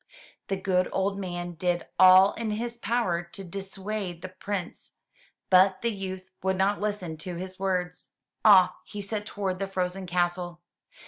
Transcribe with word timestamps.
*' 0.25 0.47
The 0.47 0.55
good 0.57 0.89
old 0.91 1.19
man 1.19 1.53
did 1.53 1.85
all 1.99 2.33
in 2.33 2.49
his 2.49 2.75
power 2.75 3.21
to 3.21 3.43
dissuade 3.43 4.23
the 4.23 4.29
Prince, 4.29 4.95
but 5.51 5.83
the 5.83 5.91
youth 5.93 6.27
would 6.41 6.57
not 6.57 6.81
listen 6.81 7.17
to 7.17 7.35
his 7.35 7.59
words. 7.59 8.09
Off 8.43 8.73
he 8.83 8.99
set 8.99 9.27
toward 9.27 9.59
the 9.59 9.67
frozen 9.67 10.07
castle. 10.07 10.59